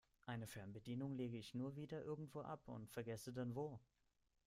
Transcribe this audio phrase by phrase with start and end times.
[0.25, 3.79] Eine Fernbedienung lege ich nur wieder irgendwo ab und vergesse dann wo.